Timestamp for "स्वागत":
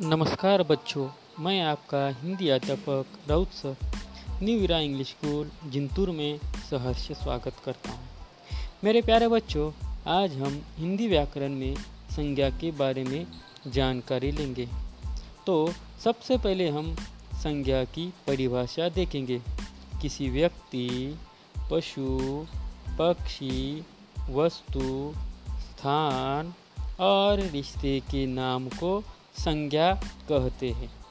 7.12-7.52